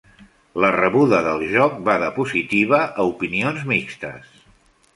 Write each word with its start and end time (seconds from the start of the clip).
La 0.63 0.69
rebuda 0.75 1.19
del 1.27 1.43
joc 1.51 1.75
va 1.89 1.99
de 2.05 2.09
positiva 2.17 2.81
a 2.89 3.07
opinions 3.13 3.69
mixtes. 3.75 4.35